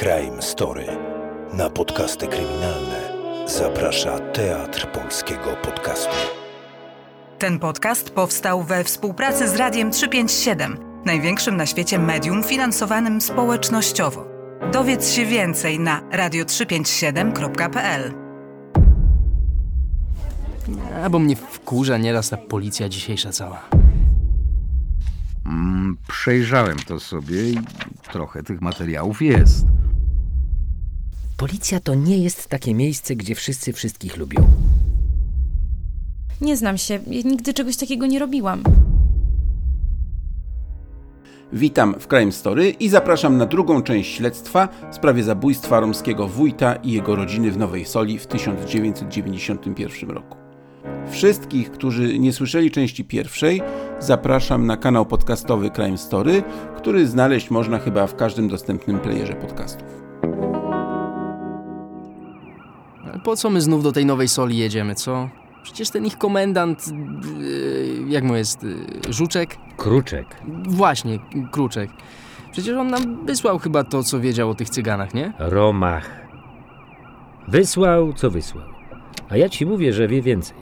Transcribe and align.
Crime 0.00 0.42
Story. 0.42 0.86
Na 1.52 1.70
podcasty 1.70 2.26
kryminalne 2.26 3.12
zaprasza 3.46 4.18
Teatr 4.18 4.92
Polskiego 4.92 5.56
Podcastu. 5.62 6.14
Ten 7.38 7.58
podcast 7.58 8.10
powstał 8.10 8.62
we 8.62 8.84
współpracy 8.84 9.48
z 9.48 9.56
Radiem 9.56 9.90
357, 9.90 10.78
największym 11.04 11.56
na 11.56 11.66
świecie 11.66 11.98
medium 11.98 12.44
finansowanym 12.44 13.20
społecznościowo. 13.20 14.26
Dowiedz 14.72 15.12
się 15.12 15.26
więcej 15.26 15.80
na 15.80 16.00
radio357.pl. 16.00 18.14
A 21.04 21.10
bo 21.10 21.18
mnie 21.18 21.36
wkurza 21.36 21.98
nieraz 21.98 22.30
ta 22.30 22.36
policja 22.36 22.88
dzisiejsza 22.88 23.32
cała. 23.32 23.68
Mm, 25.46 25.96
przejrzałem 26.08 26.78
to 26.78 27.00
sobie 27.00 27.50
i 27.50 27.58
trochę 28.12 28.42
tych 28.42 28.60
materiałów 28.60 29.22
jest. 29.22 29.79
Policja 31.40 31.80
to 31.80 31.94
nie 31.94 32.18
jest 32.18 32.46
takie 32.46 32.74
miejsce, 32.74 33.16
gdzie 33.16 33.34
wszyscy 33.34 33.72
wszystkich 33.72 34.16
lubią. 34.16 34.48
Nie 36.40 36.56
znam 36.56 36.78
się, 36.78 36.94
ja 36.94 37.22
nigdy 37.24 37.54
czegoś 37.54 37.76
takiego 37.76 38.06
nie 38.06 38.18
robiłam. 38.18 38.62
Witam 41.52 41.94
w 42.00 42.08
Crime 42.08 42.32
Story 42.32 42.70
i 42.70 42.88
zapraszam 42.88 43.36
na 43.36 43.46
drugą 43.46 43.82
część 43.82 44.16
śledztwa 44.16 44.68
w 44.90 44.94
sprawie 44.94 45.22
zabójstwa 45.22 45.80
romskiego 45.80 46.28
wójta 46.28 46.74
i 46.74 46.92
jego 46.92 47.16
rodziny 47.16 47.50
w 47.50 47.58
Nowej 47.58 47.84
Soli 47.84 48.18
w 48.18 48.26
1991 48.26 50.10
roku. 50.10 50.36
Wszystkich, 51.10 51.70
którzy 51.70 52.18
nie 52.18 52.32
słyszeli 52.32 52.70
części 52.70 53.04
pierwszej, 53.04 53.62
zapraszam 54.00 54.66
na 54.66 54.76
kanał 54.76 55.06
podcastowy 55.06 55.70
Crime 55.70 55.98
Story, 55.98 56.42
który 56.76 57.06
znaleźć 57.06 57.50
można 57.50 57.78
chyba 57.78 58.06
w 58.06 58.16
każdym 58.16 58.48
dostępnym 58.48 58.98
playerze 58.98 59.34
podcastów. 59.34 59.99
Po 63.24 63.36
co 63.36 63.50
my 63.50 63.60
znów 63.60 63.82
do 63.82 63.92
tej 63.92 64.06
Nowej 64.06 64.28
Soli 64.28 64.58
jedziemy, 64.58 64.94
co? 64.94 65.28
Przecież 65.62 65.90
ten 65.90 66.06
ich 66.06 66.18
komendant, 66.18 66.88
yy, 66.88 68.08
jak 68.08 68.24
mu 68.24 68.36
jest, 68.36 68.62
yy, 68.62 69.12
Żuczek? 69.12 69.56
Kruczek. 69.76 70.26
Właśnie, 70.68 71.18
Kruczek. 71.50 71.90
Przecież 72.52 72.76
on 72.76 72.90
nam 72.90 73.26
wysłał 73.26 73.58
chyba 73.58 73.84
to, 73.84 74.02
co 74.02 74.20
wiedział 74.20 74.50
o 74.50 74.54
tych 74.54 74.70
cyganach, 74.70 75.14
nie? 75.14 75.32
Romach. 75.38 76.10
Wysłał, 77.48 78.12
co 78.12 78.30
wysłał. 78.30 78.64
A 79.28 79.36
ja 79.36 79.48
ci 79.48 79.66
mówię, 79.66 79.92
że 79.92 80.08
wie 80.08 80.22
więcej. 80.22 80.56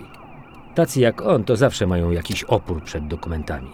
Tacy 0.75 1.01
jak 1.01 1.23
on 1.23 1.45
to 1.45 1.57
zawsze 1.57 1.87
mają 1.87 2.11
jakiś 2.11 2.45
opór 2.45 2.83
przed 2.83 3.07
dokumentami. 3.07 3.71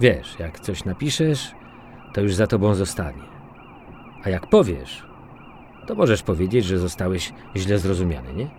Wiesz, 0.00 0.36
jak 0.38 0.60
coś 0.60 0.84
napiszesz, 0.84 1.54
to 2.12 2.20
już 2.20 2.34
za 2.34 2.46
tobą 2.46 2.74
zostanie. 2.74 3.22
A 4.24 4.30
jak 4.30 4.46
powiesz, 4.46 5.05
to 5.86 5.94
możesz 5.94 6.22
powiedzieć, 6.22 6.64
że 6.64 6.78
zostałeś 6.78 7.32
źle 7.56 7.78
zrozumiany, 7.78 8.34
nie? 8.34 8.50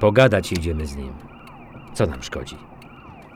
Pogadać 0.00 0.52
jedziemy 0.52 0.86
z 0.86 0.96
nim. 0.96 1.12
Co 1.94 2.06
nam 2.06 2.22
szkodzi? 2.22 2.56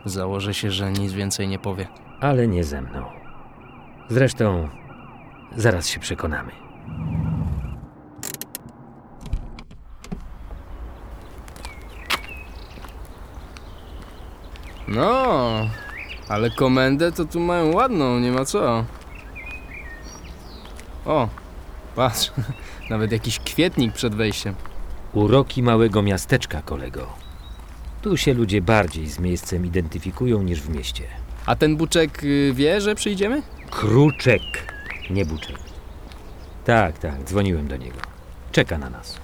Założę 0.05 0.55
się, 0.55 0.71
że 0.71 0.93
nic 0.93 1.13
więcej 1.13 1.49
nie 1.49 1.59
powie. 1.59 1.87
Ale 2.21 2.49
nie 2.49 2.65
ze 2.65 2.83
mną. 2.83 3.07
Zresztą, 4.09 4.69
zaraz 5.57 5.89
się 5.89 6.01
przekonamy. 6.01 6.53
No, 14.89 15.69
ale 16.29 16.51
komendę 16.51 17.13
to 17.13 17.25
tu 17.25 17.41
mają 17.41 17.73
ładną, 17.73 18.19
nie 18.19 18.33
ma 18.33 18.45
co. 18.45 18.85
O, 21.07 21.29
patrz, 21.97 22.33
nawet 22.91 23.13
jakiś 23.13 23.39
kwietnik 23.39 23.93
przed 23.93 24.15
wejściem. 24.15 24.55
Uroki 25.13 25.63
małego 25.63 26.03
miasteczka, 26.03 26.63
kolego. 26.63 27.07
Tu 28.03 28.17
się 28.17 28.35
ludzie 28.35 28.63
bardziej 28.63 29.07
z 29.07 29.19
miejscem 29.19 29.67
identyfikują 29.67 30.43
niż 30.43 30.61
w 30.61 30.69
mieście. 30.69 31.05
A 31.47 31.57
ten 31.57 31.77
buczek 31.77 32.25
y, 32.25 32.53
wie, 32.55 32.81
że 32.81 32.95
przyjdziemy? 32.95 33.43
Kruczek, 33.71 34.43
nie 35.11 35.25
buczek. 35.25 35.59
Tak, 36.65 36.99
tak, 36.99 37.25
dzwoniłem 37.25 37.69
do 37.69 37.77
niego. 37.77 37.99
Czeka 38.53 38.79
na 38.79 38.91
nas. 38.91 39.19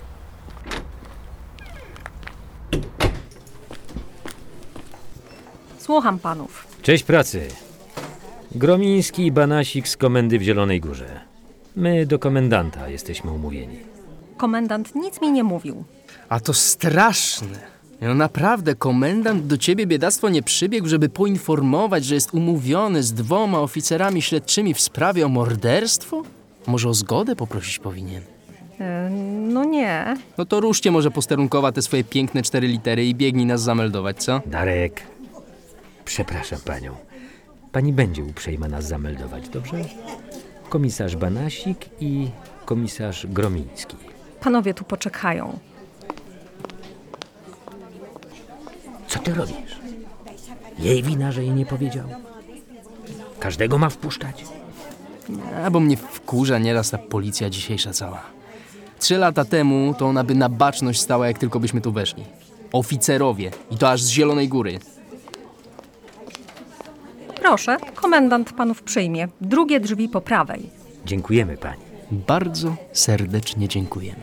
Słucham 5.78 6.18
panów. 6.18 6.66
Cześć 6.82 7.04
pracy. 7.04 7.48
Gromiński 8.54 9.26
i 9.26 9.32
Banasik 9.32 9.88
z 9.88 9.96
komendy 9.96 10.38
w 10.38 10.42
Zielonej 10.42 10.80
Górze. 10.80 11.27
My 11.78 12.06
do 12.06 12.18
komendanta 12.18 12.88
jesteśmy 12.88 13.30
umówieni. 13.30 13.76
Komendant 14.36 14.94
nic 14.94 15.20
mi 15.20 15.32
nie 15.32 15.44
mówił. 15.44 15.84
A 16.28 16.40
to 16.40 16.54
straszne. 16.54 17.58
No 18.00 18.14
naprawdę, 18.14 18.74
komendant 18.74 19.46
do 19.46 19.58
ciebie 19.58 19.86
biedactwo 19.86 20.28
nie 20.28 20.42
przybiegł, 20.42 20.88
żeby 20.88 21.08
poinformować, 21.08 22.04
że 22.04 22.14
jest 22.14 22.34
umówiony 22.34 23.02
z 23.02 23.12
dwoma 23.12 23.60
oficerami 23.60 24.22
śledczymi 24.22 24.74
w 24.74 24.80
sprawie 24.80 25.26
o 25.26 25.28
morderstwo? 25.28 26.22
Może 26.66 26.88
o 26.88 26.94
zgodę 26.94 27.36
poprosić 27.36 27.78
powinien? 27.78 28.22
E, 28.80 29.10
no 29.48 29.64
nie. 29.64 30.16
No 30.38 30.44
to 30.44 30.60
ruszcie 30.60 30.90
może 30.90 31.10
posterunkowa 31.10 31.72
te 31.72 31.82
swoje 31.82 32.04
piękne 32.04 32.42
cztery 32.42 32.68
litery 32.68 33.06
i 33.06 33.14
biegnij 33.14 33.46
nas 33.46 33.62
zameldować, 33.62 34.24
co? 34.24 34.40
Darek, 34.46 35.02
przepraszam 36.04 36.58
panią. 36.64 36.94
Pani 37.72 37.92
będzie 37.92 38.24
uprzejma 38.24 38.68
nas 38.68 38.88
zameldować, 38.88 39.48
dobrze? 39.48 39.84
Komisarz 40.68 41.16
Banasik 41.16 41.90
i 42.00 42.30
komisarz 42.64 43.26
Gromiński. 43.26 43.96
Panowie 44.40 44.74
tu 44.74 44.84
poczekają. 44.84 45.58
Co 49.08 49.18
ty 49.18 49.34
robisz? 49.34 49.78
Jej 50.78 51.02
wina, 51.02 51.32
że 51.32 51.44
jej 51.44 51.52
nie 51.52 51.66
powiedział? 51.66 52.08
Każdego 53.40 53.78
ma 53.78 53.88
wpuszczać? 53.88 54.44
A 55.64 55.70
bo 55.70 55.80
mnie 55.80 55.96
wkurza 55.96 56.58
nieraz 56.58 56.90
ta 56.90 56.98
policja 56.98 57.50
dzisiejsza 57.50 57.92
cała. 57.92 58.22
Trzy 58.98 59.18
lata 59.18 59.44
temu 59.44 59.94
to 59.98 60.06
ona 60.06 60.24
by 60.24 60.34
na 60.34 60.48
baczność 60.48 61.00
stała, 61.00 61.26
jak 61.26 61.38
tylko 61.38 61.60
byśmy 61.60 61.80
tu 61.80 61.92
weszli. 61.92 62.24
Oficerowie. 62.72 63.50
I 63.70 63.76
to 63.76 63.90
aż 63.90 64.02
z 64.02 64.08
Zielonej 64.08 64.48
Góry. 64.48 64.78
Proszę, 67.48 67.76
komendant 67.94 68.52
panów 68.52 68.82
przyjmie. 68.82 69.28
Drugie 69.40 69.80
drzwi 69.80 70.08
po 70.08 70.20
prawej. 70.20 70.70
Dziękujemy 71.04 71.56
pani. 71.56 71.82
Bardzo 72.10 72.76
serdecznie 72.92 73.68
dziękujemy. 73.68 74.22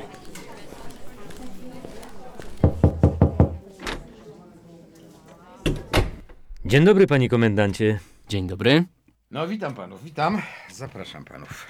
Dzień 6.66 6.86
dobry, 6.86 7.08
panie 7.08 7.30
komendancie. 7.30 8.00
Dzień 8.30 8.48
dobry. 8.48 8.84
No, 9.32 9.48
witam 9.48 9.74
panów, 9.74 10.04
witam. 10.04 10.42
Zapraszam 10.72 11.26
panów. 11.26 11.66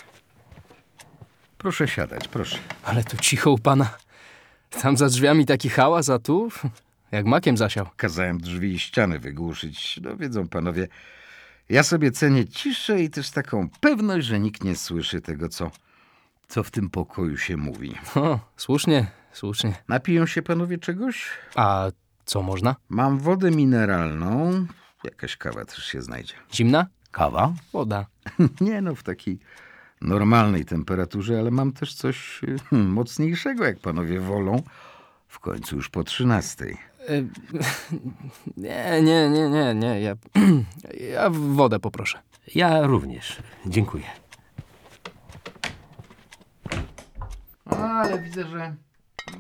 Proszę 1.58 1.88
siadać, 1.88 2.28
proszę. 2.28 2.58
Ale 2.84 3.04
tu 3.04 3.18
cicho 3.18 3.52
u 3.52 3.58
pana. 3.58 3.90
Tam 4.82 4.98
za 4.98 5.08
drzwiami 5.08 5.46
taki 5.46 5.70
hałas, 5.70 6.10
a 6.10 6.20
tu 6.20 6.50
jak 7.12 7.26
makiem 7.26 7.58
zasiał. 7.58 7.86
Kazałem 7.98 8.38
drzwi 8.38 8.74
i 8.74 8.80
ściany 8.80 9.20
wygłuszyć. 9.20 10.00
No, 10.04 10.18
wiedzą 10.18 10.48
panowie, 10.48 10.88
ja 11.70 11.84
sobie 11.84 12.12
cenię 12.12 12.46
ciszę 12.48 13.02
i 13.02 13.10
też 13.10 13.32
taką 13.32 13.70
pewność, 13.80 14.28
że 14.28 14.40
nikt 14.40 14.64
nie 14.64 14.76
słyszy 14.76 15.22
tego, 15.22 15.50
co, 15.50 15.72
co 16.48 16.64
w 16.64 16.72
tym 16.72 16.90
pokoju 16.90 17.38
się 17.38 17.58
mówi. 17.58 17.96
O, 18.16 18.40
słusznie, 18.58 19.08
słusznie. 19.32 19.76
Napiją 19.88 20.26
się 20.26 20.42
panowie 20.42 20.78
czegoś? 20.78 21.28
A 21.56 21.92
co 22.26 22.42
można? 22.42 22.76
Mam 22.90 23.20
wodę 23.20 23.52
mineralną. 23.52 24.66
Jakaś 25.04 25.38
kawa 25.38 25.66
też 25.66 25.86
się 25.86 26.02
znajdzie. 26.02 26.34
Zimna? 26.54 26.88
Kawa? 27.12 27.54
Woda. 27.74 28.06
Nie 28.62 28.82
no, 28.82 28.96
w 28.96 29.04
takiej 29.04 29.40
normalnej 30.02 30.66
temperaturze, 30.66 31.40
ale 31.40 31.52
mam 31.52 31.72
też 31.72 31.94
coś 31.94 32.42
hmm, 32.70 32.90
mocniejszego, 32.90 33.66
jak 33.66 33.80
panowie 33.80 34.20
wolą. 34.20 34.64
W 35.28 35.40
końcu 35.40 35.76
już 35.76 35.90
po 35.90 36.04
trzynastej. 36.04 36.78
E, 37.10 37.24
Nie, 38.58 39.02
nie, 39.02 39.30
nie, 39.30 39.50
nie, 39.50 39.76
nie. 39.76 40.02
Ja, 40.02 40.16
ja 41.14 41.30
wodę 41.30 41.80
poproszę. 41.80 42.20
Ja 42.56 42.82
również. 42.88 43.38
Dziękuję. 43.66 44.04
Ale 47.66 48.22
widzę, 48.22 48.48
że, 48.48 48.76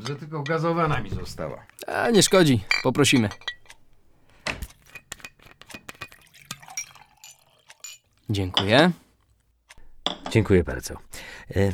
że 0.08 0.16
tylko 0.16 0.44
gazowana 0.44 1.02
mi 1.02 1.10
została. 1.10 1.66
A 1.88 2.10
nie 2.10 2.24
szkodzi, 2.24 2.64
poprosimy. 2.84 3.30
Dziękuję. 8.30 8.92
Dziękuję 10.32 10.64
bardzo. 10.64 10.94
E, 11.56 11.72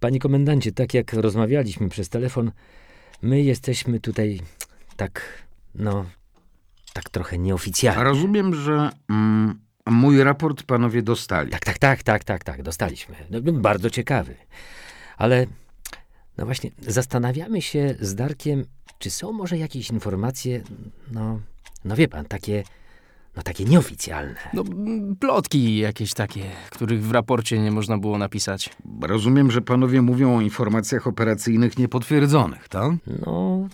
Panie 0.00 0.18
komendancie, 0.18 0.72
tak 0.72 0.94
jak 0.94 1.12
rozmawialiśmy 1.12 1.88
przez 1.88 2.08
telefon, 2.08 2.52
my 3.22 3.42
jesteśmy 3.42 4.00
tutaj 4.00 4.40
tak, 4.98 5.22
no, 5.74 6.04
tak 6.92 7.10
trochę 7.10 7.36
A 7.36 7.38
nieoficjalnie. 7.38 8.04
rozumiem, 8.04 8.54
że 8.54 8.90
mm, 9.10 9.60
mój 9.86 10.22
raport 10.22 10.62
panowie 10.62 11.02
dostali. 11.02 11.50
Tak, 11.50 11.64
tak, 11.64 11.78
tak, 11.78 12.02
tak, 12.02 12.24
tak, 12.24 12.44
tak, 12.44 12.62
dostaliśmy. 12.62 13.14
No, 13.30 13.38
no, 13.44 13.52
bardzo 13.52 13.90
ciekawy. 13.90 14.34
Ale, 15.16 15.46
no 16.38 16.46
właśnie, 16.46 16.70
zastanawiamy 16.80 17.62
się 17.62 17.94
z 18.00 18.14
Darkiem, 18.14 18.64
czy 18.98 19.10
są 19.10 19.32
może 19.32 19.58
jakieś 19.58 19.90
informacje, 19.90 20.62
no, 21.12 21.40
no 21.84 21.96
wie 21.96 22.08
pan, 22.08 22.24
takie, 22.24 22.62
no 23.36 23.42
takie 23.42 23.64
nieoficjalne. 23.64 24.40
No, 24.54 24.64
plotki 25.20 25.76
jakieś 25.76 26.14
takie, 26.14 26.42
których 26.70 27.02
w 27.04 27.10
raporcie 27.10 27.58
nie 27.58 27.70
można 27.70 27.98
było 27.98 28.18
napisać. 28.18 28.70
Rozumiem, 29.02 29.50
że 29.50 29.60
panowie 29.60 30.02
mówią 30.02 30.36
o 30.36 30.40
informacjach 30.40 31.06
operacyjnych 31.06 31.78
niepotwierdzonych, 31.78 32.68
tak? 32.68 32.92
No, 33.26 33.68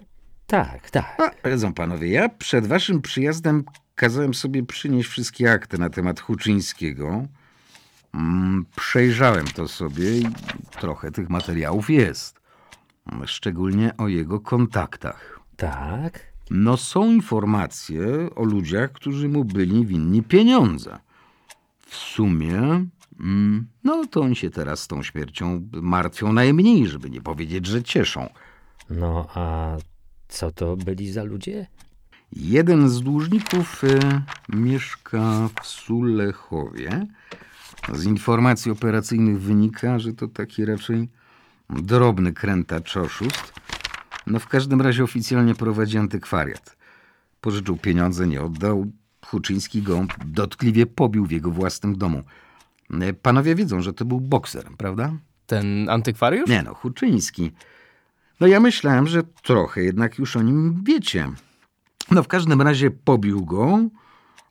tak, 0.55 0.91
tak. 0.91 1.41
A, 1.45 1.73
panowie, 1.73 2.09
ja 2.09 2.29
przed 2.29 2.67
waszym 2.67 3.03
przyjazdem 3.03 3.65
kazałem 3.95 4.35
sobie 4.35 4.63
przynieść 4.63 5.09
wszystkie 5.09 5.53
akty 5.53 5.79
na 5.79 5.91
temat 5.91 6.21
Huczyńskiego. 6.21 7.27
Mm, 8.15 8.67
przejrzałem 8.77 9.47
to 9.47 9.69
sobie 9.69 10.19
i 10.19 10.27
trochę 10.81 11.11
tych 11.11 11.31
materiałów 11.31 11.91
jest. 11.91 12.41
Szczególnie 13.27 13.97
o 13.97 14.09
jego 14.09 14.41
kontaktach. 14.41 15.41
Tak? 15.57 16.33
No 16.51 16.77
są 16.77 17.11
informacje 17.11 18.07
o 18.35 18.45
ludziach, 18.45 18.93
którzy 18.93 19.29
mu 19.29 19.45
byli 19.45 19.87
winni 19.87 20.23
pieniądze. 20.23 20.99
W 21.87 21.95
sumie, 21.95 22.57
mm, 23.21 23.67
no 23.85 24.07
to 24.07 24.21
oni 24.21 24.37
się 24.37 24.51
teraz 24.51 24.81
z 24.81 24.87
tą 24.89 25.03
śmiercią 25.03 25.69
martwią 25.73 26.33
najmniej, 26.33 26.87
żeby 26.87 27.11
nie 27.11 27.21
powiedzieć, 27.21 27.67
że 27.67 27.83
cieszą. 27.83 28.29
No, 28.91 29.27
a 29.35 29.77
co 30.29 30.51
to 30.51 30.77
byli 30.77 31.13
za 31.13 31.25
ludzie? 31.25 31.67
Jeden 32.33 32.89
z 32.89 33.01
dłużników 33.01 33.85
y, 33.85 33.99
mieszka 34.49 35.49
w 35.63 35.67
Sulechowie. 35.67 37.07
Z 37.93 38.05
informacji 38.05 38.71
operacyjnych 38.71 39.41
wynika, 39.41 39.99
że 39.99 40.13
to 40.13 40.29
taki 40.29 40.65
raczej 40.65 41.09
drobny 41.71 42.33
krętacz 42.33 42.97
oszust. 42.97 43.53
No 44.27 44.39
w 44.39 44.49
każdym 44.49 44.81
razie 44.81 45.05
oficjalnie 45.05 45.55
prowadzi 45.55 45.99
antykwariat. 45.99 46.77
Pożyczył 47.41 47.77
pieniądze, 47.77 48.27
nie 48.27 48.43
oddał. 48.43 48.87
Huczyński 49.27 49.83
go 49.83 50.07
dotkliwie 50.27 50.87
pobił 50.87 51.27
w 51.27 51.31
jego 51.31 51.51
własnym 51.51 51.99
domu. 51.99 52.23
Y, 52.91 53.15
Panowie 53.15 53.55
wiedzą, 53.55 53.83
że 53.83 53.93
to 53.93 54.05
był 54.05 54.21
bokser, 54.21 54.65
prawda? 54.79 55.13
Ten 55.47 55.89
antykwariusz? 55.89 56.51
Nie 56.51 56.63
no, 56.63 56.75
Huczyński. 56.75 57.53
No 58.41 58.47
ja 58.47 58.61
myślałem, 58.61 59.07
że 59.07 59.23
trochę 59.23 59.83
jednak 59.83 60.19
już 60.19 60.37
o 60.37 60.43
nim 60.43 60.83
wiecie. 60.85 61.29
No 62.11 62.23
w 62.23 62.29
każdym 62.29 62.63
razie 62.63 62.91
pobił 62.91 63.45
go, 63.45 63.79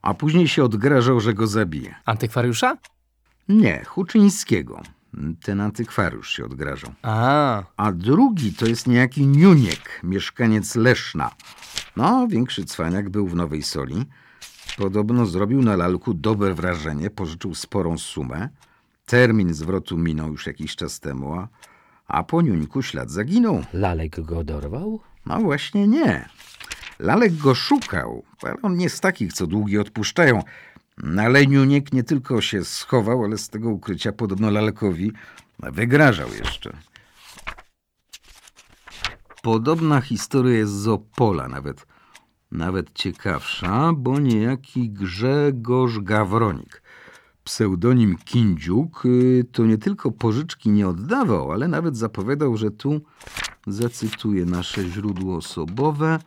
a 0.01 0.13
później 0.13 0.47
się 0.47 0.63
odgrażał, 0.63 1.19
że 1.19 1.33
go 1.33 1.47
zabije. 1.47 1.95
Antykwariusza? 2.06 2.77
Nie, 3.50 3.83
Huczyńskiego. 3.85 4.81
Ten 5.44 5.62
antykwariusz 5.62 6.30
się 6.35 6.45
odgrażał. 6.45 6.91
A, 7.01 7.63
A 7.77 7.91
drugi 7.91 8.53
to 8.53 8.65
jest 8.65 8.88
niejaki 8.88 9.27
Niuniek, 9.27 10.00
mieszkaniec 10.03 10.75
Leszna. 10.75 11.31
No, 11.95 12.27
większy 12.27 12.65
cwaniak 12.65 13.09
był 13.09 13.27
w 13.27 13.36
Nowej 13.36 13.63
Soli. 13.63 14.06
Podobno 14.77 15.25
zrobił 15.25 15.62
na 15.62 15.75
lalku 15.75 16.13
dobre 16.13 16.53
wrażenie, 16.53 17.09
pożyczył 17.09 17.56
sporą 17.56 17.97
sumę. 17.97 18.50
Termin 19.06 19.53
zwrotu 19.53 19.97
minął 19.97 20.31
już 20.31 20.47
jakiś 20.47 20.75
czas 20.75 21.00
temu, 21.00 21.33
a, 21.33 21.47
a 22.07 22.23
po 22.23 22.41
Niuńku 22.41 22.81
ślad 22.81 23.11
zaginął. 23.11 23.63
Lalek 23.73 24.21
go 24.21 24.44
dorwał? 24.44 25.00
No 25.25 25.39
właśnie 25.39 25.88
nie. 25.88 26.29
Lalek 27.00 27.38
go 27.38 27.55
szukał, 27.55 28.23
ale 28.44 28.55
on 28.61 28.77
nie 28.77 28.89
z 28.89 29.00
takich, 29.00 29.33
co 29.33 29.47
długi 29.47 29.77
odpuszczają. 29.77 30.44
Ale 31.19 31.47
Niuniek 31.47 31.94
nie 31.94 32.03
tylko 32.03 32.41
się 32.41 32.65
schował, 32.65 33.23
ale 33.23 33.38
z 33.38 33.50
tego 33.50 33.69
ukrycia 33.69 34.11
podobno 34.11 34.51
Lalkowi 34.51 35.11
wygrażał 35.59 36.29
jeszcze. 36.33 36.77
Podobna 39.41 40.01
historia 40.01 40.57
jest 40.57 40.73
z 40.73 40.88
Opola, 40.88 41.47
nawet, 41.47 41.85
nawet 42.51 42.94
ciekawsza, 42.94 43.94
bo 43.94 44.19
niejaki 44.19 44.89
Grzegorz 44.89 46.00
Gawronik, 46.00 46.82
pseudonim 47.43 48.17
Kindziuk, 48.25 49.05
y, 49.05 49.45
to 49.51 49.65
nie 49.65 49.77
tylko 49.77 50.11
pożyczki 50.11 50.69
nie 50.69 50.87
oddawał, 50.87 51.51
ale 51.51 51.67
nawet 51.67 51.97
zapowiadał, 51.97 52.57
że 52.57 52.71
tu, 52.71 53.01
zacytuję 53.67 54.45
nasze 54.45 54.89
źródło 54.89 55.35
osobowe, 55.35 56.19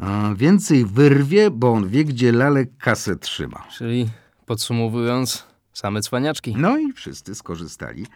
a 0.00 0.30
więcej 0.36 0.84
wyrwie, 0.86 1.50
bo 1.50 1.72
on 1.72 1.88
wie, 1.88 2.04
gdzie 2.04 2.32
lalek 2.32 2.76
kasę 2.78 3.16
trzyma. 3.16 3.64
czyli 3.78 4.08
podsumowując, 4.46 5.46
same 5.72 6.00
cwaniaczki. 6.00 6.54
No 6.58 6.78
i 6.78 6.92
wszyscy 6.92 7.34
skorzystali 7.34 8.06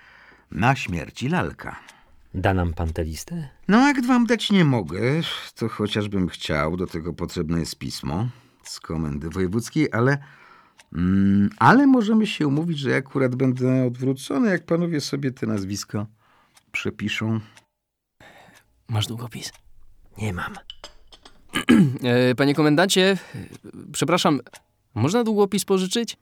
na 0.50 0.76
śmierci 0.76 1.28
lalka. 1.28 1.76
Da 2.34 2.54
nam 2.54 2.72
pan 2.74 2.92
tę 2.92 3.04
listę? 3.04 3.48
No, 3.68 3.78
jak 3.88 4.06
wam 4.06 4.26
dać 4.26 4.50
nie 4.50 4.64
mogę, 4.64 5.00
to 5.54 5.68
chociażbym 5.68 6.28
chciał, 6.28 6.76
do 6.76 6.86
tego 6.86 7.12
potrzebne 7.12 7.58
jest 7.60 7.78
pismo 7.78 8.28
z 8.62 8.80
komendy 8.80 9.30
wojewódzkiej, 9.30 9.88
ale, 9.92 10.18
mm, 10.96 11.50
ale 11.58 11.87
możemy 11.87 12.26
się 12.26 12.46
umówić, 12.46 12.78
że 12.78 12.90
ja 12.90 12.96
akurat 12.96 13.34
będę 13.34 13.87
odwrócony, 13.87 14.50
jak 14.50 14.66
panowie 14.66 15.00
sobie 15.00 15.31
te 15.31 15.46
nazwiska 15.46 16.06
przepiszą. 16.72 17.40
Masz 18.88 19.06
długopis? 19.06 19.52
Nie 20.19 20.32
mam. 20.32 20.54
E, 22.02 22.34
panie 22.34 22.54
komendancie, 22.54 23.19
przepraszam, 23.93 24.40
można 24.94 25.25
długopis 25.25 25.64
pożyczyć? 25.64 26.16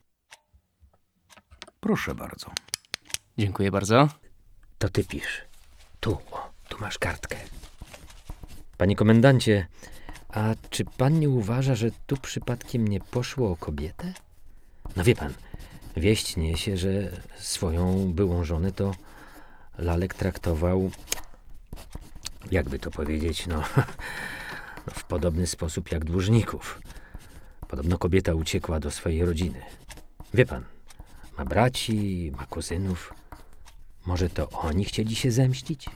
Proszę 1.81 2.15
bardzo. 2.15 2.47
Dziękuję 3.39 3.71
bardzo. 3.71 4.09
To 4.79 4.89
ty 4.89 5.05
pisz. 5.05 5.45
Tu, 6.01 6.13
o, 6.13 6.51
tu 6.69 6.79
masz 6.81 6.99
kartkę. 6.99 7.37
Panie 8.77 8.97
komendancie, 8.97 9.67
a 10.29 10.55
czy 10.71 10.85
pan 10.85 11.19
nie 11.19 11.29
uważa, 11.29 11.75
że 11.75 11.91
tu 12.07 12.17
przypadkiem 12.17 12.89
nie 12.89 13.01
poszło 13.01 13.51
o 13.51 13.57
kobietę? 13.57 14.13
No 14.97 15.05
wie 15.05 15.15
pan, 15.15 15.35
wieść 15.97 16.37
niesie, 16.37 16.77
że 16.77 16.91
swoją 17.39 18.13
byłą 18.13 18.45
żonę 18.45 18.73
to 18.73 18.95
Lalek 19.79 20.15
traktował, 20.15 20.91
jakby 22.51 22.79
to 22.79 22.91
powiedzieć, 22.91 23.47
no, 23.47 23.63
no 24.87 24.93
w 24.95 25.05
podobny 25.05 25.47
sposób 25.47 25.93
jak 25.93 26.05
dłużników. 26.05 26.81
Podobno 27.69 27.99
kobieta 27.99 28.35
uciekła 28.35 28.81
do 28.81 28.91
swojej 28.91 29.25
rodziny. 29.25 29.61
Wie 30.35 30.47
pan, 30.47 30.65
ma 31.39 31.45
braci, 31.45 32.33
ma 32.37 32.47
kuzynów. 32.47 33.15
Może 34.07 34.31
to 34.31 34.49
oni 34.51 34.85
chcieli 34.85 35.15
się 35.17 35.31
zemścić? 35.31 35.87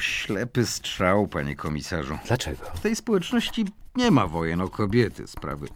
Ślepy 0.00 0.66
strzał, 0.66 1.28
panie 1.28 1.56
komisarzu. 1.56 2.18
Dlaczego? 2.26 2.66
W 2.74 2.80
tej 2.80 2.96
społeczności 2.96 3.64
nie 3.96 4.10
ma 4.10 4.26
wojen 4.26 4.60
o 4.60 4.68
kobiety. 4.68 5.26
Sprawy 5.26 5.68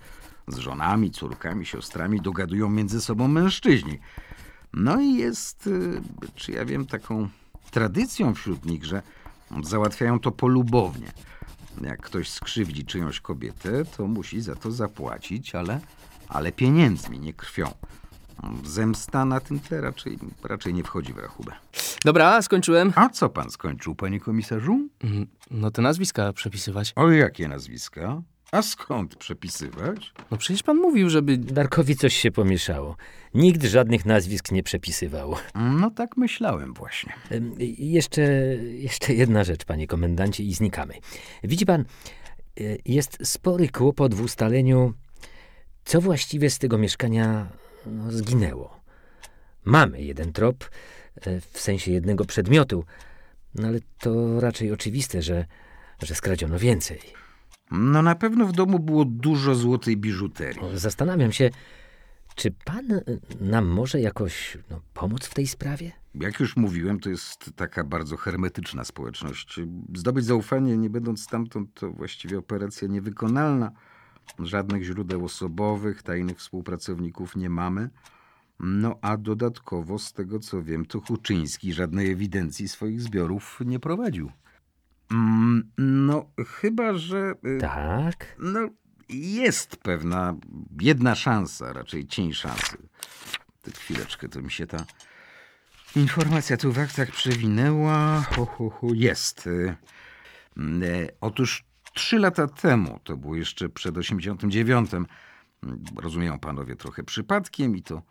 z 0.49 0.57
żonami, 0.57 1.11
córkami, 1.11 1.67
siostrami 1.67 2.21
dogadują 2.21 2.69
między 2.71 3.01
sobą 3.01 3.29
mężczyźni. 3.29 3.99
No 4.73 5.01
i 5.01 5.15
jest, 5.15 5.67
y, 5.67 6.01
czy 6.35 6.53
ja 6.53 6.65
wiem, 6.65 6.87
taką 6.87 7.29
tradycją 7.71 8.35
wśród 8.35 8.65
nich, 8.67 8.85
że 8.85 9.03
załatwiają 9.63 10.21
to 10.21 10.33
polubownie. 10.33 11.13
Jak 11.83 12.01
ktoś 12.03 12.31
skrzywdzi 12.31 12.85
czyjąś 12.85 13.21
kobietę, 13.21 13.85
to 13.85 14.07
musi 14.07 14.41
za 14.41 14.55
to 14.55 14.73
zapłacić, 14.73 15.55
ale, 15.55 15.81
ale 16.29 16.53
pieniędzmi, 16.53 17.19
nie 17.21 17.33
krwią. 17.33 17.71
Zemsta 18.65 19.25
na 19.25 19.41
tym 19.41 19.61
tle 19.61 19.81
raczej, 19.81 20.19
raczej 20.45 20.75
nie 20.75 20.85
wchodzi 20.85 21.13
w 21.13 21.19
rachubę. 21.19 21.53
Dobra, 22.05 22.43
skończyłem. 22.43 22.93
A 22.97 23.09
co 23.09 23.29
pan 23.29 23.51
skończył, 23.51 23.95
panie 23.95 24.21
komisarzu? 24.21 24.89
Mm, 25.05 25.27
No 25.51 25.71
te 25.71 25.83
nazwiska 25.83 26.33
przepisywać. 26.33 26.93
O 26.97 27.11
jakie 27.11 27.49
nazwiska? 27.49 28.23
A 28.53 28.63
skąd 28.63 29.17
przepisywać? 29.17 30.13
No 30.31 30.37
przecież 30.37 30.63
pan 30.63 30.77
mówił, 30.77 31.11
żeby... 31.11 31.39
Darkowi 31.39 31.97
coś 31.97 32.17
się 32.17 32.31
pomieszało. 32.31 32.97
Nikt 33.35 33.65
żadnych 33.65 34.07
nazwisk 34.07 34.53
nie 34.53 34.63
przepisywał. 34.63 35.35
No 35.55 35.91
tak 35.91 36.17
myślałem 36.17 36.75
właśnie. 36.75 37.13
Jeszcze, 37.79 38.23
jeszcze 38.63 39.15
jedna 39.15 39.45
rzecz, 39.45 39.65
panie 39.65 39.87
komendancie, 39.87 40.45
i 40.45 40.55
znikamy. 40.55 40.95
Widzi 41.45 41.67
pan, 41.67 41.85
y, 42.61 42.79
jest 42.85 43.19
spory 43.25 43.69
kłopot 43.69 44.15
w 44.15 44.21
ustaleniu, 44.21 44.95
co 45.85 46.01
właściwie 46.01 46.51
z 46.51 46.59
tego 46.59 46.79
mieszkania 46.79 47.49
no, 47.87 48.13
zginęło. 48.13 48.81
Mamy 49.65 50.03
jeden 50.03 50.33
trop, 50.33 50.65
y, 51.27 51.41
w 51.53 51.61
sensie 51.61 51.93
jednego 51.93 52.25
przedmiotu, 52.25 52.85
no 53.55 53.69
ale 53.69 53.79
to 53.99 54.41
raczej 54.41 54.73
oczywiste, 54.73 55.23
że, 55.23 55.47
że 56.03 56.15
skradziono 56.15 56.59
więcej. 56.59 57.26
No 57.71 58.03
na 58.03 58.15
pewno 58.15 58.47
w 58.47 58.53
domu 58.53 58.79
było 58.79 59.05
dużo 59.05 59.55
złotej 59.55 59.97
biżuterii. 59.97 60.63
Zastanawiam 60.75 61.33
się, 61.33 61.51
czy 62.35 62.51
pan 62.65 62.93
y, 62.93 63.03
nam 63.41 63.67
może 63.67 64.01
jakoś 64.01 64.59
no, 64.71 64.81
pomóc 64.95 65.27
w 65.27 65.35
tej 65.35 65.47
sprawie? 65.47 65.93
Jak 66.15 66.41
już 66.41 66.57
mówiłem, 66.57 67.01
to 67.01 67.11
jest 67.11 67.51
taka 67.57 67.85
bardzo 67.85 68.17
hermetyczna 68.17 68.85
społeczność. 68.85 69.61
Zdobyć 69.95 70.25
zaufanie, 70.25 70.77
nie 70.77 70.91
będąc 70.91 71.23
stamtąd, 71.23 71.75
to 71.75 71.91
właściwie 71.93 72.39
operacja 72.39 72.89
niewykonalna. 72.89 73.73
Żadnych 74.39 74.83
źródeł 74.85 75.25
osobowych, 75.25 76.03
tajnych 76.03 76.39
współpracowników 76.39 77.37
nie 77.37 77.51
mamy. 77.51 77.91
No 78.61 78.99
a 79.03 79.17
dodatkowo, 79.17 79.99
z 79.99 80.13
tego 80.13 80.39
co 80.39 80.63
wiem, 80.63 80.87
to 80.87 81.01
Huczyński 81.01 81.73
żadnej 81.73 82.11
ewidencji 82.11 82.69
swoich 82.69 83.01
zbiorów 83.01 83.61
nie 83.67 83.81
prowadził. 83.81 84.31
Mm, 85.11 85.71
no, 85.79 86.31
chyba 86.61 86.95
że. 86.95 87.35
y, 87.47 87.59
Tak? 87.61 88.37
No, 88.39 88.61
jest 89.09 89.77
pewna 89.77 90.35
jedna 90.81 91.15
szansa, 91.15 91.73
raczej 91.73 92.07
cień 92.07 92.33
szansy. 92.33 92.77
Ty 93.63 93.71
chwileczkę, 93.71 94.29
to 94.29 94.43
mi 94.43 94.51
się 94.51 94.67
ta 94.67 94.85
informacja 95.97 96.57
tu 96.57 96.73
w 96.73 96.79
aktach 96.79 97.11
przewinęła. 97.11 98.21
Ho, 98.21 98.47
ho, 98.47 98.71
ho, 98.71 98.87
jest. 98.95 99.47
Y, 99.47 99.77
mm, 100.57 100.83
e, 100.83 101.09
Otóż 101.21 101.65
trzy 101.95 102.19
lata 102.19 102.47
temu, 102.47 103.01
to 103.05 103.17
było 103.17 103.37
jeszcze 103.37 103.69
przed 103.69 103.97
89, 103.99 104.95
mm, 104.95 105.07
rozumieją 105.97 106.39
panowie 106.39 106.77
trochę 106.77 107.03
przypadkiem 107.03 107.77
i 107.77 107.83
to 107.83 108.03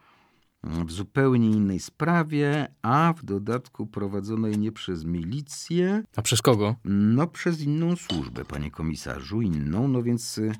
w 0.65 0.91
zupełnie 0.91 1.49
innej 1.49 1.79
sprawie, 1.79 2.67
a 2.81 3.13
w 3.17 3.25
dodatku 3.25 3.87
prowadzonej 3.87 4.57
nie 4.57 4.71
przez 4.71 5.05
milicję, 5.05 6.03
A 6.15 6.21
przez 6.21 6.41
kogo? 6.41 6.75
no, 6.85 7.27
przez 7.27 7.61
inną 7.61 7.95
służbę, 7.95 8.45
panie 8.45 8.71
komisarzu, 8.71 9.41
inną. 9.41 9.87
No 9.87 10.03
więc 10.03 10.37
y, 10.37 10.51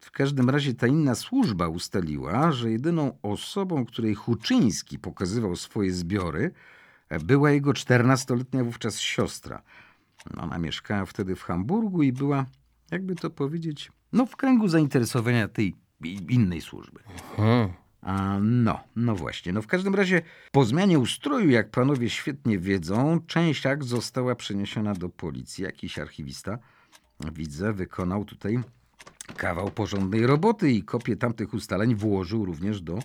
w 0.00 0.10
każdym 0.10 0.50
razie 0.50 0.74
ta 0.74 0.86
inna 0.86 1.14
służba 1.14 1.68
ustaliła, 1.68 2.52
że 2.52 2.70
jedyną 2.70 3.18
osobą, 3.22 3.84
której 3.84 4.14
Huczyński 4.14 4.98
pokazywał 4.98 5.56
swoje 5.56 5.92
zbiory, 5.92 6.50
była 7.24 7.50
jego 7.50 7.70
14-letnia 7.72 8.64
wówczas 8.64 9.00
siostra. 9.00 9.62
Ona 10.36 10.58
mieszkała 10.58 11.04
wtedy 11.04 11.36
w 11.36 11.42
Hamburgu 11.42 12.02
i 12.02 12.12
była, 12.12 12.46
jakby 12.90 13.14
to 13.14 13.30
powiedzieć, 13.30 13.92
no 14.12 14.26
w 14.26 14.36
kręgu 14.36 14.68
zainteresowania 14.68 15.48
tej 15.48 15.74
innej 16.28 16.60
służby. 16.60 17.00
Hmm. 17.36 17.83
A, 18.04 18.38
no, 18.40 18.80
no 18.96 19.14
właśnie. 19.14 19.52
No 19.52 19.62
w 19.62 19.66
każdym 19.66 19.94
razie 19.94 20.22
po 20.52 20.64
zmianie 20.64 20.98
ustroju, 20.98 21.50
jak 21.50 21.70
panowie 21.70 22.10
świetnie 22.10 22.58
wiedzą, 22.58 23.20
część 23.26 23.66
akt 23.66 23.84
została 23.84 24.34
przeniesiona 24.34 24.94
do 24.94 25.08
policji. 25.08 25.64
Jakiś 25.64 25.98
archiwista, 25.98 26.58
widzę, 27.32 27.72
wykonał 27.72 28.24
tutaj 28.24 28.58
kawał 29.36 29.70
porządnej 29.70 30.26
roboty 30.26 30.70
i 30.72 30.82
kopię 30.82 31.16
tamtych 31.16 31.54
ustaleń 31.54 31.94
włożył 31.94 32.44
również 32.44 32.80
do, 32.80 32.98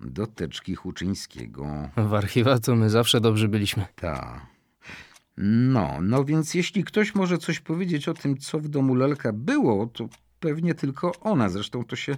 do 0.00 0.26
teczki 0.26 0.74
Huczyńskiego. 0.74 1.88
W 1.96 2.14
archiwa 2.14 2.58
to 2.58 2.76
my 2.76 2.90
zawsze 2.90 3.20
dobrzy 3.20 3.48
byliśmy. 3.48 3.86
Ta. 3.94 4.46
No, 5.36 5.98
no 6.02 6.24
więc 6.24 6.54
jeśli 6.54 6.84
ktoś 6.84 7.14
może 7.14 7.38
coś 7.38 7.60
powiedzieć 7.60 8.08
o 8.08 8.14
tym, 8.14 8.36
co 8.36 8.58
w 8.58 8.68
domu 8.68 8.94
Lelka 8.94 9.32
było, 9.32 9.86
to 9.86 10.08
pewnie 10.40 10.74
tylko 10.74 11.12
ona. 11.20 11.48
Zresztą 11.48 11.84
to 11.84 11.96
się, 11.96 12.16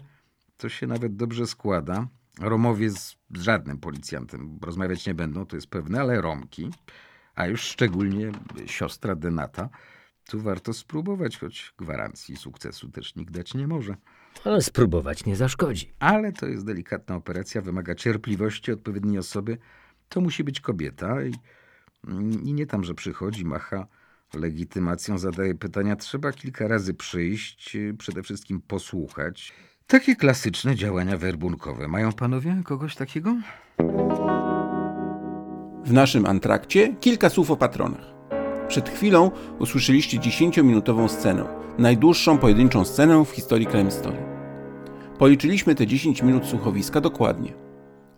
to 0.57 0.69
się 0.69 0.87
nawet 0.87 1.17
dobrze 1.17 1.47
składa. 1.47 2.09
Romowie 2.41 2.91
z, 2.91 3.17
żadnym 3.31 3.79
policjantem 3.79 4.59
rozmawiać 4.63 5.07
nie 5.07 5.15
będą, 5.15 5.47
to 5.47 5.57
jest 5.57 5.67
pewne, 5.67 6.01
ale 6.01 6.21
Romki, 6.21 6.71
a 7.35 7.47
już 7.47 7.61
szczególnie 7.61 8.33
siostra 8.67 9.15
Denata, 9.15 9.69
tu 10.27 10.41
warto 10.41 10.73
spróbować, 10.73 11.39
choć 11.39 11.75
gwarancji 11.79 12.37
sukcesu 12.37 12.89
też 12.89 13.17
nikt 13.17 13.35
dać 13.35 13.55
nie 13.55 13.67
może. 13.67 13.97
Ale 14.45 14.63
spróbować 14.63 15.25
nie 15.25 15.37
zaszkodzi. 15.37 15.93
Ale 15.99 16.33
to 16.33 16.47
jest 16.47 16.67
delikatna 16.67 17.17
operacja, 17.17 17.61
wymaga 17.61 17.95
cierpliwości 17.95 18.73
odpowiedniej 18.73 19.19
osoby. 19.19 19.59
To 20.09 20.21
musi 20.21 20.45
być 20.45 20.61
kobieta 20.61 21.25
i, 21.25 21.35
i 22.45 22.55
nie 22.55 22.67
tam, 22.67 22.85
że 22.85 22.95
przychodzi, 22.95 23.45
macha 23.45 23.87
legitymacją, 24.35 25.19
zadaje 25.19 25.55
pytania. 25.55 25.97
Trzeba 25.97 26.33
kilka 26.33 26.69
razy 26.69 26.95
przyjść, 26.95 27.77
przede 27.99 28.23
wszystkim 28.23 28.61
posłuchać. 28.61 29.53
Takie 29.87 30.17
klasyczne 30.17 30.77
działania 30.77 31.17
werbunkowe. 31.17 31.89
Mają 31.89 32.13
panowie 32.13 32.57
kogoś 32.65 32.97
takiego? 32.97 33.37
W 35.85 35.93
naszym 35.93 36.27
antrakcie 36.27 36.95
kilka 37.01 37.31
słów 37.31 37.51
o 37.51 37.57
patronach. 37.57 38.15
Przed 38.69 38.89
chwilą 38.89 39.31
usłyszeliście 39.59 40.19
10-minutową 40.19 41.09
scenę, 41.09 41.45
najdłuższą 41.79 42.39
pojedynczą 42.39 42.85
scenę 42.85 43.25
w 43.25 43.31
historii 43.31 43.67
Crime 43.67 43.91
Story. 43.91 44.17
Policzyliśmy 45.19 45.75
te 45.75 45.87
10 45.87 46.23
minut 46.23 46.47
słuchowiska 46.47 47.01
dokładnie. 47.01 47.53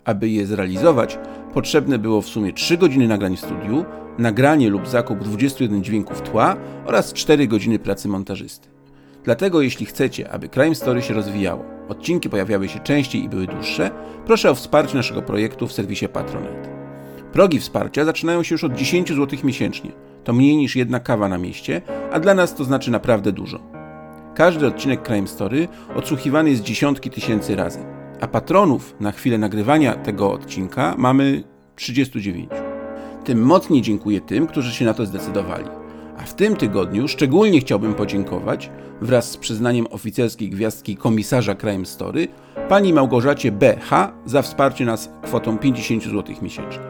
Aby 0.04 0.28
je 0.28 0.46
zrealizować, 0.46 1.18
potrzebne 1.54 1.98
było 1.98 2.22
w 2.22 2.26
sumie 2.26 2.52
3 2.52 2.78
godziny 2.78 3.08
nagrań 3.08 3.36
w 3.36 3.40
studiu, 3.40 3.84
nagranie 4.18 4.70
lub 4.70 4.88
zakup 4.88 5.18
21 5.18 5.84
dźwięków 5.84 6.22
tła 6.22 6.56
oraz 6.84 7.12
4 7.12 7.46
godziny 7.46 7.78
pracy 7.78 8.08
montażysty. 8.08 8.75
Dlatego 9.26 9.62
jeśli 9.62 9.86
chcecie, 9.86 10.30
aby 10.30 10.48
Crime 10.48 10.74
Story 10.74 11.02
się 11.02 11.14
rozwijało, 11.14 11.64
odcinki 11.88 12.30
pojawiały 12.30 12.68
się 12.68 12.78
częściej 12.78 13.24
i 13.24 13.28
były 13.28 13.46
dłuższe, 13.46 13.90
proszę 14.26 14.50
o 14.50 14.54
wsparcie 14.54 14.96
naszego 14.96 15.22
projektu 15.22 15.66
w 15.66 15.72
serwisie 15.72 16.08
Patronite. 16.08 16.76
Progi 17.32 17.60
wsparcia 17.60 18.04
zaczynają 18.04 18.42
się 18.42 18.54
już 18.54 18.64
od 18.64 18.74
10 18.74 19.08
zł 19.08 19.38
miesięcznie. 19.44 19.90
To 20.24 20.32
mniej 20.32 20.56
niż 20.56 20.76
jedna 20.76 21.00
kawa 21.00 21.28
na 21.28 21.38
mieście, 21.38 21.82
a 22.12 22.20
dla 22.20 22.34
nas 22.34 22.54
to 22.54 22.64
znaczy 22.64 22.90
naprawdę 22.90 23.32
dużo. 23.32 23.60
Każdy 24.34 24.66
odcinek 24.66 25.02
Crime 25.02 25.26
Story 25.26 25.68
odsłuchiwany 25.94 26.50
jest 26.50 26.62
dziesiątki 26.62 27.10
tysięcy 27.10 27.56
razy, 27.56 27.78
a 28.20 28.26
patronów 28.26 28.94
na 29.00 29.12
chwilę 29.12 29.38
nagrywania 29.38 29.94
tego 29.94 30.32
odcinka 30.32 30.94
mamy 30.98 31.44
39. 31.76 32.50
Tym 33.24 33.42
mocniej 33.42 33.82
dziękuję 33.82 34.20
tym, 34.20 34.46
którzy 34.46 34.72
się 34.72 34.84
na 34.84 34.94
to 34.94 35.06
zdecydowali. 35.06 35.85
A 36.18 36.22
w 36.22 36.34
tym 36.34 36.56
tygodniu 36.56 37.08
szczególnie 37.08 37.60
chciałbym 37.60 37.94
podziękować, 37.94 38.70
wraz 39.00 39.30
z 39.30 39.36
przyznaniem 39.36 39.86
oficerskiej 39.90 40.50
gwiazdki 40.50 40.96
komisarza 40.96 41.54
Crime 41.54 41.86
Story, 41.86 42.28
pani 42.68 42.92
Małgorzacie 42.92 43.52
B.H. 43.52 44.12
za 44.24 44.42
wsparcie 44.42 44.84
nas 44.84 45.10
kwotą 45.22 45.58
50 45.58 46.04
zł 46.04 46.36
miesięcznie. 46.42 46.82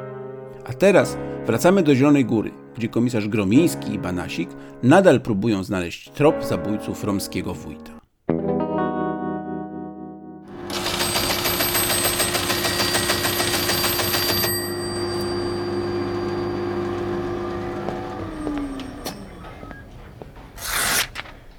A 0.64 0.72
teraz 0.72 1.16
wracamy 1.46 1.82
do 1.82 1.94
Zielonej 1.94 2.24
Góry, 2.24 2.50
gdzie 2.76 2.88
komisarz 2.88 3.28
Gromiński 3.28 3.94
i 3.94 3.98
Banasik 3.98 4.50
nadal 4.82 5.20
próbują 5.20 5.64
znaleźć 5.64 6.10
trop 6.10 6.44
zabójców 6.44 7.04
romskiego 7.04 7.54
wójta. 7.54 7.95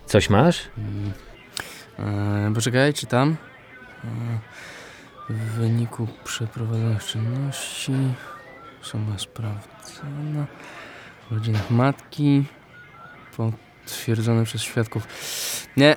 Coś 0.08 0.30
masz? 0.30 0.62
E, 2.00 2.52
poczekaj, 2.56 2.94
czytam. 2.94 3.36
E, 4.04 4.08
w 5.30 5.34
wyniku 5.34 6.08
przeprowadzonych 6.24 7.06
czynności 7.06 7.94
osoba 8.82 9.18
sprawdzona 9.18 10.46
w 11.30 11.32
rodzinach 11.32 11.72
matki 11.72 12.44
potwierdzone 13.38 14.44
przez 14.44 14.62
świadków. 14.62 15.08
Nie, 15.78 15.96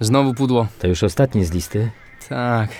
znowu 0.00 0.34
pudło. 0.34 0.66
To 0.78 0.86
już 0.86 1.02
ostatni 1.02 1.44
z 1.44 1.52
listy. 1.52 1.90
Tak. 2.28 2.70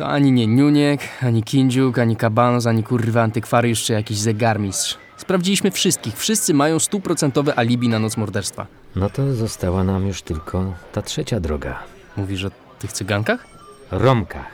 To 0.00 0.08
ani 0.08 0.32
nie 0.32 0.46
Niuniek, 0.46 1.00
ani 1.22 1.42
Kindziuk, 1.42 1.98
ani 1.98 2.16
Kabanos, 2.16 2.66
ani 2.66 2.82
kurwa 2.82 3.22
antykwariusz 3.22 3.82
czy 3.82 3.92
jakiś 3.92 4.18
zegarmistrz. 4.18 4.98
Sprawdziliśmy 5.16 5.70
wszystkich. 5.70 6.16
Wszyscy 6.16 6.54
mają 6.54 6.78
stuprocentowe 6.78 7.58
alibi 7.58 7.88
na 7.88 7.98
noc 7.98 8.16
morderstwa. 8.16 8.66
No 8.96 9.10
to 9.10 9.34
została 9.34 9.84
nam 9.84 10.06
już 10.06 10.22
tylko 10.22 10.74
ta 10.92 11.02
trzecia 11.02 11.40
droga. 11.40 11.82
Mówisz 12.16 12.44
o 12.44 12.50
tych 12.78 12.92
cygankach? 12.92 13.46
Romkach. 13.90 14.46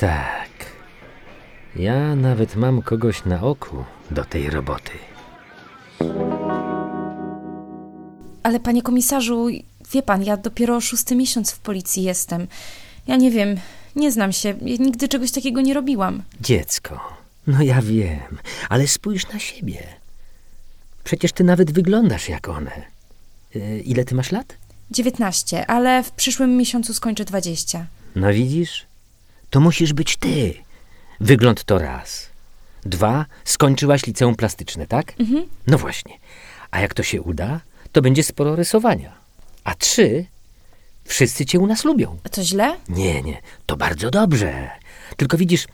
Tak. 0.00 0.50
Ja 1.76 2.16
nawet 2.16 2.56
mam 2.56 2.82
kogoś 2.82 3.24
na 3.24 3.42
oku 3.42 3.84
do 4.10 4.24
tej 4.24 4.50
roboty. 4.50 4.92
Ale 8.42 8.60
panie 8.60 8.82
komisarzu, 8.82 9.46
wie 9.92 10.02
pan, 10.02 10.22
ja 10.22 10.36
dopiero 10.36 10.80
szósty 10.80 11.16
miesiąc 11.16 11.52
w 11.52 11.58
policji 11.58 12.02
jestem. 12.02 12.46
Ja 13.06 13.16
nie 13.16 13.30
wiem, 13.30 13.56
nie 13.96 14.12
znam 14.12 14.32
się, 14.32 14.48
ja 14.48 14.76
nigdy 14.76 15.08
czegoś 15.08 15.30
takiego 15.30 15.60
nie 15.60 15.74
robiłam. 15.74 16.22
Dziecko, 16.40 17.00
no 17.46 17.62
ja 17.62 17.82
wiem, 17.82 18.38
ale 18.68 18.86
spójrz 18.88 19.28
na 19.32 19.38
siebie. 19.38 19.82
Przecież 21.04 21.32
ty 21.32 21.44
nawet 21.44 21.70
wyglądasz 21.72 22.28
jak 22.28 22.48
one. 22.48 22.82
Y, 23.56 23.82
Ile 23.84 24.04
ty 24.04 24.14
masz 24.14 24.32
lat? 24.32 24.56
19, 24.90 25.66
ale 25.66 26.02
w 26.02 26.10
przyszłym 26.12 26.56
miesiącu 26.56 26.94
skończę 26.94 27.24
20. 27.24 27.86
No 28.16 28.32
widzisz? 28.32 28.86
To 29.50 29.60
musisz 29.60 29.92
być 29.92 30.16
ty. 30.16 30.54
Wygląd 31.20 31.64
to 31.64 31.78
raz. 31.78 32.28
Dwa, 32.86 33.26
skończyłaś 33.44 34.06
liceum 34.06 34.34
plastyczne, 34.36 34.86
tak? 34.86 35.12
No 35.66 35.78
właśnie. 35.78 36.14
A 36.70 36.80
jak 36.80 36.94
to 36.94 37.02
się 37.02 37.22
uda, 37.22 37.60
to 37.92 38.02
będzie 38.02 38.22
sporo 38.22 38.56
rysowania. 38.56 39.12
A 39.64 39.74
trzy, 39.74 40.24
wszyscy 41.08 41.46
cię 41.46 41.58
u 41.58 41.66
nas 41.66 41.84
lubią. 41.84 42.18
A 42.24 42.28
to 42.28 42.44
źle? 42.44 42.76
Nie, 42.88 43.22
nie, 43.22 43.42
to 43.66 43.76
bardzo 43.76 44.10
dobrze. 44.10 44.70
Tylko 45.16 45.36
widzisz, 45.36 45.66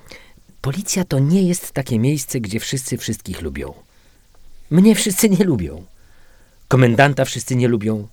policja 0.60 1.04
to 1.04 1.18
nie 1.18 1.42
jest 1.42 1.72
takie 1.72 1.98
miejsce, 1.98 2.40
gdzie 2.40 2.60
wszyscy 2.60 2.98
wszystkich 2.98 3.42
lubią. 3.42 3.74
Mnie 4.70 4.94
wszyscy 4.94 5.28
nie 5.28 5.44
lubią. 5.44 5.84
Komendanta 6.68 7.24
wszyscy 7.24 7.56
nie 7.56 7.68
lubią. 7.68 8.08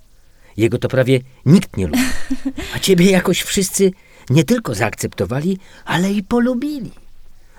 Jego 0.58 0.78
to 0.78 0.88
prawie 0.88 1.20
nikt 1.46 1.78
nie 1.78 1.88
lubi. 1.88 2.04
A 2.76 2.80
ciebie 2.80 3.12
jakoś 3.12 3.42
wszyscy 3.42 3.92
nie 4.30 4.44
tylko 4.44 4.76
zaakceptowali, 4.76 5.60
ale 5.86 6.12
i 6.12 6.24
polubili. 6.24 6.92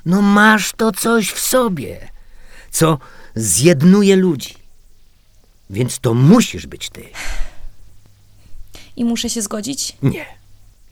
No 0.06 0.22
masz 0.22 0.72
to 0.76 0.92
coś 0.92 1.30
w 1.30 1.40
sobie, 1.40 2.08
co 2.70 2.98
zjednuje 3.34 4.16
ludzi. 4.16 4.54
Więc 5.70 5.98
to 5.98 6.14
musisz 6.14 6.66
być 6.66 6.90
ty. 6.90 7.04
I 8.96 9.04
muszę 9.04 9.30
się 9.30 9.42
zgodzić? 9.42 9.96
Nie. 10.02 10.26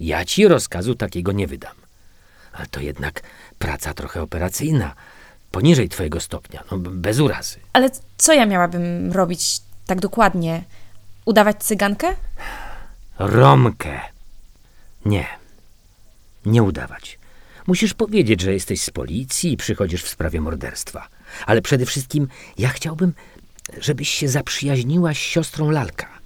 Ja 0.00 0.24
ci 0.24 0.48
rozkazu 0.48 0.94
takiego 0.94 1.32
nie 1.32 1.46
wydam. 1.46 1.74
Ale 2.52 2.66
to 2.66 2.80
jednak 2.80 3.22
praca 3.58 3.94
trochę 3.94 4.22
operacyjna. 4.22 4.94
Poniżej 5.50 5.88
twojego 5.88 6.20
stopnia, 6.20 6.64
no 6.70 6.78
bez 6.78 7.18
urazy. 7.18 7.56
Ale 7.72 7.90
co 8.18 8.32
ja 8.32 8.46
miałabym 8.46 9.12
robić 9.12 9.60
tak 9.86 10.00
dokładnie? 10.00 10.62
Udawać 11.24 11.64
cygankę? 11.64 12.16
Romkę. 13.18 14.00
Nie. 15.04 15.26
Nie 16.46 16.62
udawać. 16.62 17.18
Musisz 17.66 17.94
powiedzieć, 17.94 18.40
że 18.40 18.52
jesteś 18.52 18.82
z 18.82 18.90
policji 18.90 19.52
i 19.52 19.56
przychodzisz 19.56 20.02
w 20.02 20.08
sprawie 20.08 20.40
morderstwa. 20.40 21.08
Ale 21.46 21.62
przede 21.62 21.86
wszystkim 21.86 22.28
ja 22.58 22.68
chciałbym, 22.68 23.12
żebyś 23.80 24.08
się 24.08 24.28
zaprzyjaźniła 24.28 25.14
z 25.14 25.16
siostrą 25.16 25.70
Lalka. 25.70 26.19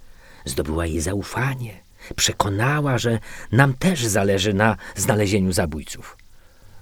Zdobyła 0.45 0.85
jej 0.85 1.01
zaufanie. 1.01 1.85
Przekonała, 2.15 2.97
że 2.97 3.19
nam 3.51 3.73
też 3.73 4.05
zależy 4.05 4.53
na 4.53 4.77
znalezieniu 4.95 5.51
zabójców. 5.51 6.17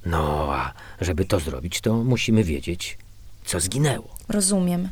No, 0.05 0.53
a 0.53 0.74
żeby 1.01 1.25
to 1.25 1.39
zrobić, 1.39 1.82
to 1.82 1.93
musimy 1.93 2.43
wiedzieć, 2.43 2.98
co 3.46 3.60
zginęło. 3.60 4.15
Rozumiem. 4.29 4.89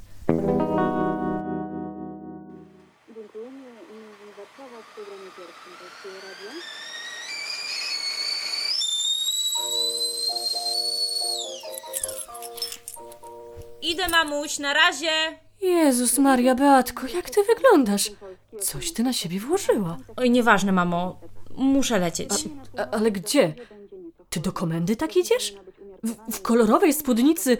Idę, 13.82 14.08
mamuś, 14.08 14.60
na 14.60 14.74
razie. 14.74 15.10
Jezus 15.62 16.18
Maria 16.18 16.56
Beatko, 16.56 17.08
jak 17.08 17.30
ty 17.30 17.44
wyglądasz? 17.44 18.12
Coś 18.62 18.92
ty 18.94 19.04
na 19.04 19.14
siebie 19.14 19.40
włożyła. 19.40 19.98
Oj, 20.16 20.30
nieważne, 20.30 20.72
mamo. 20.72 21.20
Muszę 21.56 22.00
lecieć. 22.00 22.30
A, 22.78 22.90
ale 22.90 23.12
gdzie? 23.12 23.54
Ty 24.30 24.40
do 24.40 24.52
komendy 24.52 24.96
tak 24.96 25.18
idziesz? 25.18 25.54
W, 26.04 26.36
w 26.38 26.42
kolorowej 26.42 26.94
spódnicy 26.94 27.58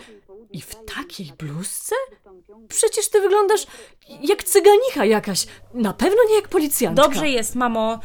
i 0.52 0.62
w 0.62 0.76
takiej 0.96 1.34
bluzce? 1.40 1.96
Przecież 2.68 3.10
ty 3.10 3.22
wyglądasz 3.22 3.68
jak 4.22 4.44
cyganicha 4.44 5.06
jakaś. 5.06 5.48
Na 5.74 5.94
pewno 5.94 6.18
nie 6.30 6.36
jak 6.36 6.48
policjantka. 6.48 7.04
Dobrze 7.04 7.30
jest, 7.30 7.56
mamo. 7.56 8.00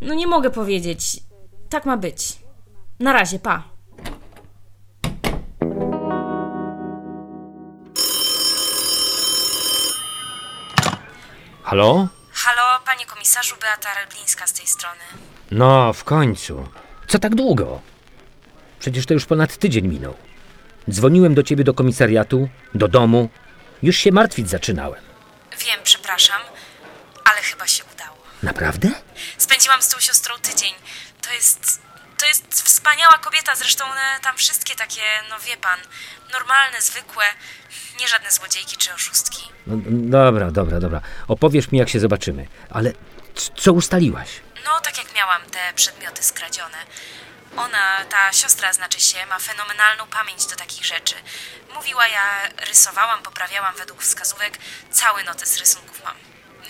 No 0.00 0.14
nie 0.14 0.26
mogę 0.26 0.50
powiedzieć. 0.50 1.20
Tak 1.68 1.86
ma 1.86 1.96
być. 1.96 2.38
Na 3.00 3.12
razie, 3.12 3.38
pa. 3.38 3.62
Halo? 11.62 12.08
Panie 12.96 13.06
komisarzu, 13.06 13.56
Beata 13.60 13.94
Relblińska 13.94 14.46
z 14.46 14.52
tej 14.52 14.66
strony. 14.66 15.00
No, 15.50 15.92
w 15.92 16.04
końcu. 16.04 16.68
Co 17.08 17.18
tak 17.18 17.34
długo? 17.34 17.80
Przecież 18.80 19.06
to 19.06 19.14
już 19.14 19.26
ponad 19.26 19.56
tydzień 19.56 19.88
minął. 19.88 20.16
Dzwoniłem 20.90 21.34
do 21.34 21.42
ciebie 21.42 21.64
do 21.64 21.74
komisariatu, 21.74 22.48
do 22.74 22.88
domu. 22.88 23.28
Już 23.82 23.96
się 23.96 24.12
martwić 24.12 24.50
zaczynałem. 24.50 25.02
Wiem, 25.58 25.80
przepraszam, 25.84 26.40
ale 27.24 27.42
chyba 27.42 27.66
się 27.66 27.84
udało. 27.94 28.16
Naprawdę? 28.42 28.90
Spędziłam 29.38 29.82
z 29.82 29.88
tą 29.88 30.00
siostrą 30.00 30.34
tydzień. 30.38 30.72
To 31.22 31.32
jest. 31.32 31.82
To 32.18 32.26
jest 32.26 32.62
wspaniała 32.62 33.18
kobieta, 33.18 33.54
zresztą 33.56 33.84
tam 34.22 34.36
wszystkie 34.36 34.74
takie, 34.74 35.02
no 35.30 35.38
wie 35.40 35.56
pan, 35.56 35.80
normalne, 36.32 36.82
zwykłe, 36.82 37.24
nie 38.00 38.08
żadne 38.08 38.30
złodziejki 38.30 38.76
czy 38.76 38.94
oszustki. 38.94 39.48
No, 39.66 39.76
dobra, 39.86 40.50
dobra, 40.50 40.80
dobra. 40.80 41.00
Opowiesz 41.28 41.70
mi, 41.72 41.78
jak 41.78 41.88
się 41.88 42.00
zobaczymy. 42.00 42.46
Ale 42.70 42.92
co 43.56 43.72
ustaliłaś? 43.72 44.28
No, 44.64 44.80
tak 44.80 44.98
jak 44.98 45.14
miałam 45.14 45.42
te 45.42 45.58
przedmioty 45.74 46.22
skradzione. 46.22 46.76
Ona, 47.56 48.04
ta 48.10 48.32
siostra 48.32 48.72
znaczy 48.72 49.00
się, 49.00 49.26
ma 49.26 49.38
fenomenalną 49.38 50.06
pamięć 50.06 50.46
do 50.46 50.56
takich 50.56 50.84
rzeczy. 50.84 51.14
Mówiła, 51.74 52.08
ja 52.08 52.22
rysowałam, 52.68 53.22
poprawiałam 53.22 53.74
według 53.76 54.02
wskazówek. 54.02 54.58
Cały 54.90 55.24
notes 55.24 55.58
rysunków 55.58 56.04
mam. 56.04 56.16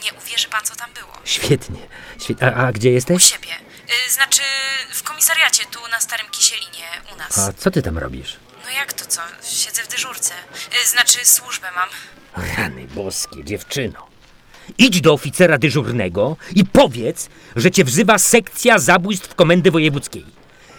Nie 0.04 0.12
uwierzy 0.12 0.48
pan, 0.48 0.64
co 0.64 0.76
tam 0.76 0.92
było. 0.92 1.12
Świetnie. 1.24 1.88
Świetnie. 2.24 2.54
A, 2.56 2.66
a 2.66 2.72
gdzie 2.72 2.88
U 2.88 2.92
jesteś? 2.92 3.30
siebie. 3.30 3.54
Y, 4.07 4.11
znaczy, 4.12 4.42
w 4.94 5.03
komisariacie, 5.03 5.64
tu 5.70 5.88
na 5.88 6.01
Starym 6.01 6.27
Kisielinie, 6.31 6.87
u 7.14 7.16
nas. 7.16 7.38
A 7.38 7.53
co 7.53 7.70
ty 7.70 7.83
tam 7.83 7.99
robisz? 7.99 8.37
No 8.64 8.70
jak 8.70 8.92
to 8.92 9.05
co? 9.07 9.20
Siedzę 9.44 9.83
w 9.83 9.88
dyżurce. 9.88 10.35
Y, 10.85 10.88
znaczy, 10.88 11.25
służbę 11.25 11.68
mam. 11.75 11.88
Rany 12.57 12.87
boskie, 12.88 13.44
dziewczyno. 13.44 14.07
Idź 14.79 15.01
do 15.01 15.12
oficera 15.12 15.59
dyżurnego 15.59 16.37
i 16.55 16.64
powiedz, 16.64 17.29
że 17.57 17.70
cię 17.70 17.85
wzywa 17.85 18.18
sekcja 18.18 18.79
zabójstw 18.79 19.35
komendy 19.35 19.70
wojewódzkiej. 19.70 20.27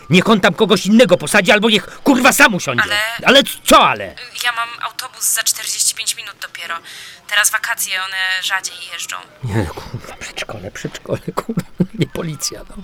Niech 0.10 0.30
on 0.30 0.40
tam 0.42 0.54
kogoś 0.54 0.86
innego 0.86 1.18
posadzi, 1.18 1.52
albo 1.52 1.70
niech 1.70 1.86
kurwa 2.04 2.34
sam 2.34 2.56
usiądzie. 2.56 2.84
Ale- 2.84 3.02
ale 3.26 3.44
co 3.66 3.80
ale? 3.90 4.12
Y, 4.12 4.16
Ja 4.46 4.52
mam 4.52 4.70
autobus 4.82 5.34
za 5.34 5.44
45 5.44 6.16
minut 6.16 6.36
dopiero. 6.42 6.76
Teraz 7.28 7.50
wakacje, 7.52 8.04
one 8.04 8.18
rzadziej 8.44 8.76
jeżdżą. 8.94 9.16
Nie, 9.44 9.66
kurwa, 9.66 10.16
przedszkole, 10.20 10.72
przedszkole, 10.72 11.20
kurwa, 11.36 11.67
policja, 12.18 12.62
no. 12.70 12.76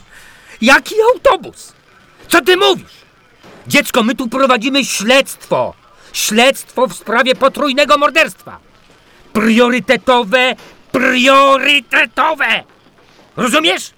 Jaki 0.61 0.95
autobus? 1.13 1.73
Co 2.27 2.41
ty 2.41 2.57
mówisz? 2.57 2.95
Dziecko, 3.67 4.03
my 4.03 4.15
tu 4.15 4.29
prowadzimy 4.29 4.85
śledztwo. 4.85 5.73
Śledztwo 6.13 6.87
w 6.87 6.93
sprawie 6.93 7.35
potrójnego 7.35 7.97
morderstwa. 7.97 8.59
Priorytetowe, 9.33 10.55
priorytetowe. 10.91 12.63
Rozumiesz? 13.37 13.91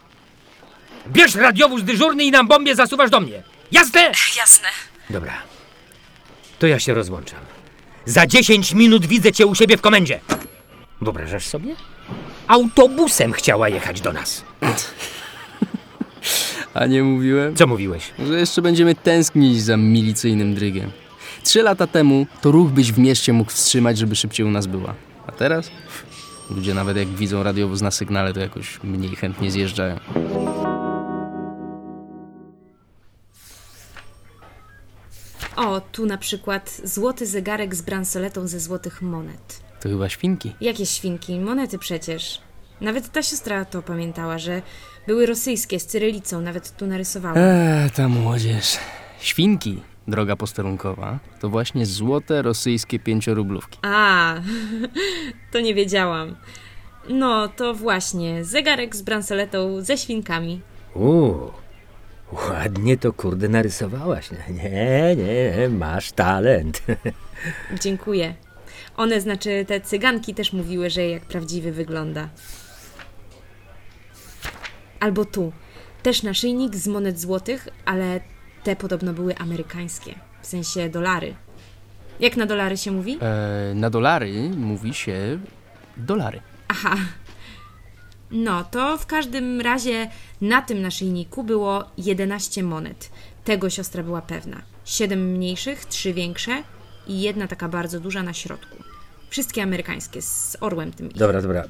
Bierz 1.07 1.35
radiowóz 1.35 1.83
dyżurny 1.83 2.23
i 2.23 2.31
nam 2.31 2.47
bombie 2.47 2.75
zasuwasz 2.75 3.09
do 3.09 3.19
mnie. 3.19 3.43
Jasne? 3.71 4.11
Jasne. 4.37 4.67
Dobra. 5.09 5.33
To 6.59 6.67
ja 6.67 6.79
się 6.79 6.93
rozłączam. 6.93 7.39
Za 8.05 8.27
10 8.27 8.73
minut 8.73 9.05
widzę 9.05 9.31
cię 9.31 9.45
u 9.45 9.55
siebie 9.55 9.77
w 9.77 9.81
komendzie. 9.81 10.19
Wyobrażasz 11.01 11.45
sobie? 11.45 11.75
Autobusem 12.47 13.33
chciała 13.33 13.69
jechać 13.69 14.01
do 14.01 14.13
nas. 14.13 14.43
A 16.73 16.85
nie 16.85 17.03
mówiłem? 17.03 17.55
Co 17.55 17.67
mówiłeś? 17.67 18.11
Że 18.27 18.39
jeszcze 18.39 18.61
będziemy 18.61 18.95
tęsknić 18.95 19.63
za 19.63 19.77
milicyjnym 19.77 20.55
drygiem. 20.55 20.91
Trzy 21.43 21.63
lata 21.63 21.87
temu 21.87 22.27
to 22.41 22.51
ruch 22.51 22.71
byś 22.71 22.91
w 22.91 22.99
mieście 22.99 23.33
mógł 23.33 23.51
wstrzymać, 23.51 23.97
żeby 23.97 24.15
szybciej 24.15 24.45
u 24.45 24.51
nas 24.51 24.67
była. 24.67 24.93
A 25.27 25.31
teraz? 25.31 25.71
Ludzie 26.49 26.73
nawet 26.73 26.97
jak 26.97 27.07
widzą 27.07 27.43
radiowóz 27.43 27.81
na 27.81 27.91
sygnale, 27.91 28.33
to 28.33 28.39
jakoś 28.39 28.79
mniej 28.83 29.15
chętnie 29.15 29.51
zjeżdżają. 29.51 29.99
O, 35.55 35.81
tu 35.91 36.05
na 36.05 36.17
przykład 36.17 36.81
złoty 36.83 37.25
zegarek 37.25 37.75
z 37.75 37.81
bransoletą 37.81 38.47
ze 38.47 38.59
złotych 38.59 39.01
monet. 39.01 39.61
To 39.81 39.89
chyba 39.89 40.09
świnki. 40.09 40.55
Jakie 40.61 40.85
świnki? 40.85 41.39
Monety 41.39 41.79
przecież. 41.79 42.41
Nawet 42.81 43.11
ta 43.11 43.23
siostra 43.23 43.65
to 43.65 43.81
pamiętała, 43.81 44.37
że 44.39 44.61
były 45.07 45.25
rosyjskie 45.25 45.79
z 45.79 45.85
cyrylicą, 45.85 46.41
nawet 46.41 46.77
tu 46.77 46.87
narysowała. 46.87 47.35
Eee, 47.37 47.91
ta 47.91 48.07
młodzież. 48.07 48.77
Świnki, 49.19 49.81
droga 50.07 50.35
posterunkowa, 50.35 51.19
to 51.39 51.49
właśnie 51.49 51.85
złote 51.85 52.41
rosyjskie 52.41 52.99
pięciorublówki. 52.99 53.79
A, 53.81 54.35
to 55.51 55.59
nie 55.59 55.73
wiedziałam. 55.73 56.35
No, 57.09 57.47
to 57.47 57.73
właśnie, 57.73 58.45
zegarek 58.45 58.95
z 58.95 59.01
bransoletą 59.01 59.81
ze 59.81 59.97
świnkami. 59.97 60.61
Uuu, 60.95 61.51
ładnie 62.49 62.97
to 62.97 63.13
kurde 63.13 63.49
narysowałaś. 63.49 64.29
Nie, 64.49 65.15
nie, 65.15 65.69
masz 65.69 66.11
talent. 66.11 66.81
Dziękuję. 67.83 68.33
One, 68.97 69.21
znaczy 69.21 69.65
te 69.67 69.81
cyganki 69.81 70.33
też 70.33 70.53
mówiły, 70.53 70.89
że 70.89 71.07
jak 71.07 71.25
prawdziwy 71.25 71.71
wygląda. 71.71 72.29
Albo 75.05 75.25
tu. 75.25 75.51
Też 76.03 76.23
naszyjnik 76.23 76.75
z 76.75 76.87
monet 76.87 77.19
złotych, 77.19 77.67
ale 77.85 78.19
te 78.63 78.75
podobno 78.75 79.13
były 79.13 79.37
amerykańskie. 79.37 80.15
W 80.41 80.47
sensie 80.47 80.89
dolary. 80.89 81.35
Jak 82.19 82.37
na 82.37 82.45
dolary 82.45 82.77
się 82.77 82.91
mówi? 82.91 83.17
Eee, 83.21 83.75
na 83.75 83.89
dolary 83.89 84.49
mówi 84.49 84.93
się 84.93 85.39
dolary. 85.97 86.41
Aha. 86.67 86.95
No, 88.31 88.63
to 88.63 88.97
w 88.97 89.05
każdym 89.05 89.61
razie 89.61 90.09
na 90.41 90.61
tym 90.61 90.81
naszyjniku 90.81 91.43
było 91.43 91.83
11 91.97 92.63
monet. 92.63 93.09
Tego 93.43 93.69
siostra 93.69 94.03
była 94.03 94.21
pewna. 94.21 94.61
Siedem 94.85 95.31
mniejszych, 95.31 95.85
trzy 95.85 96.13
większe 96.13 96.63
i 97.07 97.21
jedna 97.21 97.47
taka 97.47 97.69
bardzo 97.69 97.99
duża 97.99 98.23
na 98.23 98.33
środku. 98.33 98.77
Wszystkie 99.29 99.63
amerykańskie, 99.63 100.21
z 100.21 100.57
orłem 100.59 100.91
tym. 100.91 101.09
ich. 101.09 101.17
Dobra, 101.17 101.41
dobra. 101.41 101.63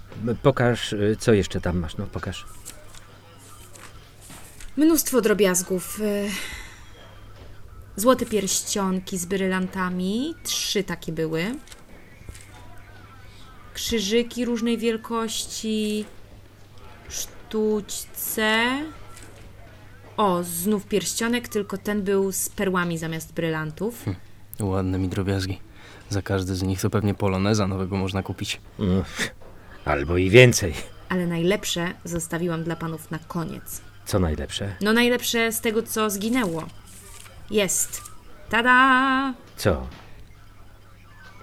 Pokaż, 0.44 0.94
y, 0.94 1.18
co 1.20 1.34
jeszcze 1.34 1.62
tam 1.62 1.80
masz. 1.80 1.98
No, 1.98 2.06
pokaż. 2.12 2.46
Mnóstwo 4.78 5.22
drobiazgów. 5.22 6.00
y, 6.02 6.30
Złote 7.98 8.26
pierścionki 8.26 9.18
z 9.18 9.26
brylantami. 9.26 10.36
Trzy 10.44 10.84
takie 10.84 11.12
były. 11.12 11.56
Krzyżyki 13.74 14.46
różnej 14.46 14.78
wielkości. 14.78 16.06
Sztućce. 17.10 18.80
O, 20.18 20.44
znów 20.44 20.86
pierścionek, 20.86 21.48
tylko 21.48 21.78
ten 21.78 22.04
był 22.04 22.32
z 22.32 22.50
perłami 22.50 22.98
zamiast 22.98 23.34
brylantów. 23.34 24.06
Ładne 24.60 24.98
mi 24.98 25.10
drobiazgi. 25.10 25.60
Za 26.10 26.22
każdy 26.22 26.56
z 26.56 26.64
nich 26.64 26.82
to 26.82 26.90
pewnie 26.90 27.14
poloneza 27.14 27.68
nowego 27.68 27.98
można 27.98 28.24
kupić. 28.24 28.62
Mm, 28.80 29.04
Albo 29.86 30.18
i 30.18 30.30
więcej. 30.30 30.74
Ale 31.10 31.28
najlepsze 31.28 31.94
zostawiłam 32.04 32.64
dla 32.64 32.76
panów 32.76 33.12
na 33.12 33.20
koniec. 33.20 33.82
Co 34.06 34.20
najlepsze? 34.20 34.76
No 34.82 34.94
najlepsze 34.94 35.52
z 35.52 35.62
tego, 35.62 35.84
co 35.84 36.10
zginęło. 36.10 36.64
Jest. 37.52 38.02
Tada! 38.50 39.34
Co? 39.58 39.88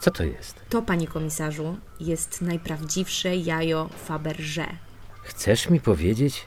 Co 0.01 0.11
to 0.11 0.25
jest? 0.25 0.61
To, 0.68 0.83
panie 0.83 1.07
komisarzu, 1.07 1.77
jest 2.01 2.42
najprawdziwsze 2.42 3.37
jajo 3.37 3.90
Fabergé. 4.09 4.66
Chcesz 5.22 5.70
mi 5.70 5.81
powiedzieć? 5.81 6.46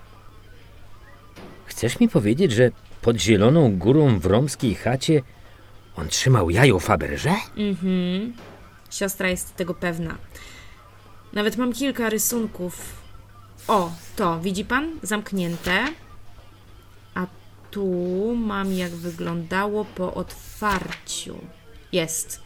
Chcesz 1.65 1.99
mi 1.99 2.09
powiedzieć, 2.09 2.51
że 2.51 2.71
pod 3.01 3.17
zieloną 3.17 3.77
górą 3.77 4.19
w 4.19 4.25
romskiej 4.25 4.75
chacie 4.75 5.21
on 5.95 6.07
trzymał 6.07 6.49
jajo 6.49 6.79
Faberże? 6.79 7.35
Mhm. 7.57 8.33
Siostra 8.91 9.29
jest 9.29 9.55
tego 9.55 9.73
pewna. 9.73 10.17
Nawet 11.33 11.57
mam 11.57 11.73
kilka 11.73 12.09
rysunków. 12.09 13.03
O, 13.67 13.91
to, 14.15 14.39
widzi 14.39 14.65
pan? 14.65 14.99
Zamknięte. 15.03 15.85
Tu 17.75 18.35
mam, 18.35 18.73
jak 18.73 18.91
wyglądało 18.91 19.85
po 19.85 20.13
otwarciu. 20.13 21.35
Jest. 21.91 22.41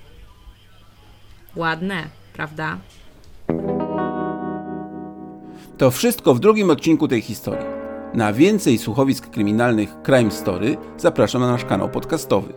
Ładne, 1.56 2.04
prawda? 2.34 2.78
To 5.78 5.92
wszystko 5.92 6.34
w 6.34 6.40
drugim 6.40 6.70
odcinku 6.70 7.08
tej 7.08 7.22
historii. 7.22 7.66
Na 8.14 8.34
więcej 8.34 8.78
słuchowisk 8.78 9.30
kryminalnych 9.30 9.90
Crime 10.06 10.32
Story 10.32 10.78
zapraszam 10.98 11.42
na 11.42 11.52
nasz 11.52 11.66
kanał 11.66 11.90
podcastowy. 11.90 12.54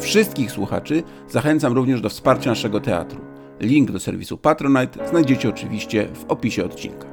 Wszystkich 0.00 0.50
słuchaczy 0.52 1.02
zachęcam 1.28 1.72
również 1.72 2.00
do 2.00 2.08
wsparcia 2.08 2.50
naszego 2.50 2.80
teatru. 2.80 3.20
Link 3.60 3.90
do 3.90 4.00
serwisu 4.00 4.38
Patronite 4.38 5.08
znajdziecie 5.08 5.48
oczywiście 5.48 6.08
w 6.14 6.24
opisie 6.24 6.64
odcinka. 6.64 7.06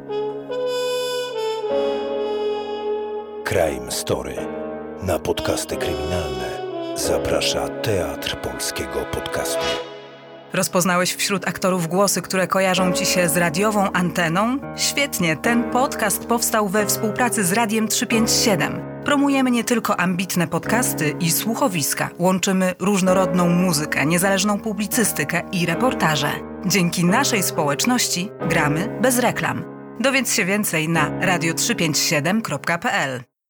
Crime 3.43 3.91
Story. 3.91 4.61
Na 5.03 5.19
podcasty 5.19 5.77
kryminalne 5.77 6.61
zaprasza 6.95 7.67
Teatr 7.67 8.41
Polskiego 8.41 9.05
Podcastu. 9.11 9.65
Rozpoznałeś 10.53 11.15
wśród 11.15 11.47
aktorów 11.47 11.87
głosy, 11.87 12.21
które 12.21 12.47
kojarzą 12.47 12.93
ci 12.93 13.05
się 13.05 13.29
z 13.29 13.37
radiową 13.37 13.91
anteną? 13.91 14.57
Świetnie, 14.75 15.37
ten 15.37 15.63
podcast 15.63 16.25
powstał 16.25 16.69
we 16.69 16.85
współpracy 16.85 17.43
z 17.43 17.53
Radiem 17.53 17.87
357. 17.87 18.81
Promujemy 19.05 19.51
nie 19.51 19.63
tylko 19.63 19.99
ambitne 19.99 20.47
podcasty 20.47 21.15
i 21.19 21.31
słuchowiska, 21.31 22.09
łączymy 22.19 22.75
różnorodną 22.79 23.49
muzykę, 23.49 24.05
niezależną 24.05 24.59
publicystykę 24.59 25.41
i 25.51 25.65
reportaże. 25.65 26.31
Dzięki 26.65 27.05
naszej 27.05 27.43
społeczności 27.43 28.29
gramy 28.49 28.99
bez 29.01 29.19
reklam. 29.19 29.63
Dowiedz 29.99 30.33
się 30.33 30.45
więcej 30.45 30.89
na 30.89 31.09
radio357.pl. 31.09 33.30